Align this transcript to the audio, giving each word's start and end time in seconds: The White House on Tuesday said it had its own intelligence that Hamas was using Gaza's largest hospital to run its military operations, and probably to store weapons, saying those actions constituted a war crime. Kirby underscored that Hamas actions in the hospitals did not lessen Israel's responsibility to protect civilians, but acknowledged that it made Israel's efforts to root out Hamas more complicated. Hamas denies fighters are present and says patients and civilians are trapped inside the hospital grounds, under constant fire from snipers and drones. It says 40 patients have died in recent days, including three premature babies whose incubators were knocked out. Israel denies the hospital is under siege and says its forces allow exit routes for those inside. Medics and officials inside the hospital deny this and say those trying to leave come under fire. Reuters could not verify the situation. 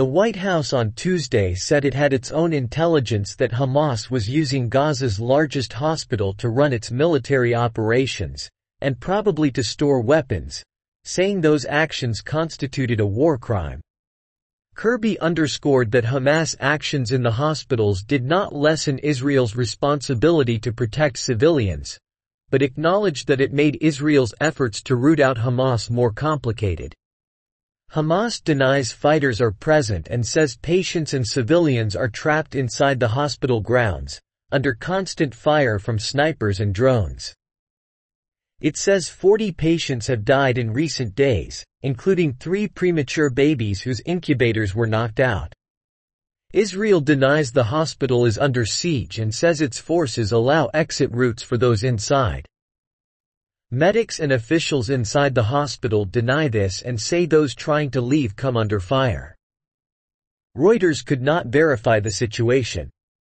The 0.00 0.06
White 0.06 0.36
House 0.36 0.72
on 0.72 0.92
Tuesday 0.92 1.52
said 1.54 1.84
it 1.84 1.92
had 1.92 2.14
its 2.14 2.30
own 2.30 2.54
intelligence 2.54 3.36
that 3.36 3.52
Hamas 3.52 4.10
was 4.10 4.30
using 4.30 4.70
Gaza's 4.70 5.20
largest 5.20 5.74
hospital 5.74 6.32
to 6.38 6.48
run 6.48 6.72
its 6.72 6.90
military 6.90 7.54
operations, 7.54 8.48
and 8.80 8.98
probably 8.98 9.50
to 9.50 9.62
store 9.62 10.00
weapons, 10.00 10.64
saying 11.04 11.42
those 11.42 11.66
actions 11.66 12.22
constituted 12.22 12.98
a 12.98 13.04
war 13.04 13.36
crime. 13.36 13.82
Kirby 14.74 15.20
underscored 15.20 15.90
that 15.90 16.04
Hamas 16.04 16.56
actions 16.60 17.12
in 17.12 17.22
the 17.22 17.32
hospitals 17.32 18.02
did 18.02 18.24
not 18.24 18.54
lessen 18.54 18.98
Israel's 19.00 19.54
responsibility 19.54 20.58
to 20.60 20.72
protect 20.72 21.18
civilians, 21.18 21.98
but 22.48 22.62
acknowledged 22.62 23.26
that 23.26 23.42
it 23.42 23.52
made 23.52 23.76
Israel's 23.82 24.32
efforts 24.40 24.82
to 24.84 24.96
root 24.96 25.20
out 25.20 25.36
Hamas 25.36 25.90
more 25.90 26.10
complicated. 26.10 26.94
Hamas 27.94 28.40
denies 28.44 28.92
fighters 28.92 29.40
are 29.40 29.50
present 29.50 30.06
and 30.08 30.24
says 30.24 30.56
patients 30.56 31.12
and 31.12 31.26
civilians 31.26 31.96
are 31.96 32.08
trapped 32.08 32.54
inside 32.54 33.00
the 33.00 33.08
hospital 33.08 33.60
grounds, 33.60 34.20
under 34.52 34.74
constant 34.74 35.34
fire 35.34 35.80
from 35.80 35.98
snipers 35.98 36.60
and 36.60 36.72
drones. 36.72 37.34
It 38.60 38.76
says 38.76 39.08
40 39.08 39.50
patients 39.50 40.06
have 40.06 40.24
died 40.24 40.56
in 40.56 40.72
recent 40.72 41.16
days, 41.16 41.64
including 41.82 42.34
three 42.34 42.68
premature 42.68 43.28
babies 43.28 43.80
whose 43.80 44.02
incubators 44.06 44.72
were 44.72 44.86
knocked 44.86 45.18
out. 45.18 45.52
Israel 46.52 47.00
denies 47.00 47.50
the 47.50 47.64
hospital 47.64 48.24
is 48.24 48.38
under 48.38 48.64
siege 48.64 49.18
and 49.18 49.34
says 49.34 49.60
its 49.60 49.80
forces 49.80 50.30
allow 50.30 50.70
exit 50.74 51.10
routes 51.10 51.42
for 51.42 51.58
those 51.58 51.82
inside. 51.82 52.46
Medics 53.72 54.18
and 54.18 54.32
officials 54.32 54.90
inside 54.90 55.32
the 55.32 55.44
hospital 55.44 56.04
deny 56.04 56.48
this 56.48 56.82
and 56.82 57.00
say 57.00 57.24
those 57.24 57.54
trying 57.54 57.88
to 57.92 58.00
leave 58.00 58.34
come 58.34 58.56
under 58.56 58.80
fire. 58.80 59.36
Reuters 60.56 61.06
could 61.06 61.22
not 61.22 61.46
verify 61.46 62.00
the 62.00 62.10
situation. 62.10 62.90